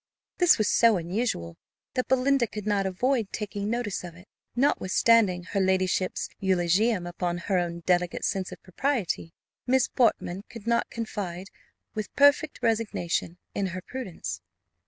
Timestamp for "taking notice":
3.31-4.03